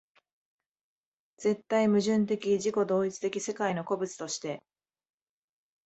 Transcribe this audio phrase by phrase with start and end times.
[1.37, 4.63] 絶対矛盾的自己同一的世界の個物として